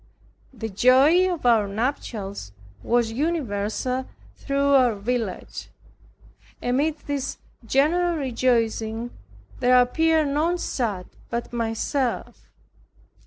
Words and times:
The 0.51 0.67
joy 0.67 1.31
of 1.31 1.45
our 1.45 1.67
nuptials 1.67 2.53
was 2.81 3.11
universal 3.11 4.07
through 4.35 4.73
our 4.73 4.95
village. 4.95 5.69
Amid 6.59 6.97
this 7.05 7.37
general 7.67 8.15
rejoicing, 8.15 9.11
there 9.59 9.79
appeared 9.79 10.29
none 10.29 10.57
sad 10.57 11.05
but 11.29 11.53
myself. 11.53 12.49